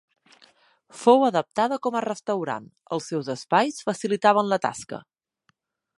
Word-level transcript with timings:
Fou 1.01 1.25
adaptada 1.27 1.77
com 1.83 1.97
a 1.99 2.01
restaurant; 2.07 2.65
els 2.97 3.11
seus 3.13 3.29
espais 3.37 3.81
facilitaven 3.91 4.51
la 4.55 4.63
tasca. 4.69 5.05